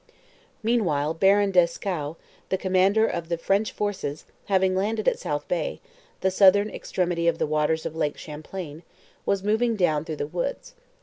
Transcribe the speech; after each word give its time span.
Meanwhile 0.63 1.13
Baron 1.13 1.51
Dieskau, 1.51 2.15
the 2.49 2.57
commander 2.57 3.05
of 3.05 3.29
the 3.29 3.37
French 3.37 3.71
forces, 3.71 4.25
having 4.45 4.75
landed 4.75 5.07
at 5.07 5.19
South 5.19 5.47
Bay, 5.47 5.79
the 6.21 6.31
southern 6.31 6.71
extremity 6.71 7.27
of 7.27 7.37
the 7.37 7.45
waters 7.45 7.85
of 7.85 7.95
Lake 7.95 8.17
Champlain, 8.17 8.81
was 9.27 9.43
moving 9.43 9.75
down 9.75 10.03
through 10.03 10.15
the 10.15 10.25
woods. 10.25 10.73